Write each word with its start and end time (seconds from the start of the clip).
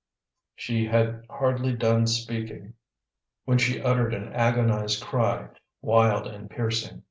She 0.55 0.87
had 0.87 1.27
hardly 1.29 1.75
done 1.75 2.07
speaking 2.07 2.73
when 3.45 3.59
she 3.59 3.79
uttered 3.83 4.15
an 4.15 4.33
agonized 4.33 5.03
cry, 5.03 5.49
wild 5.83 6.25
and 6.25 6.49
piercing. 6.49 6.99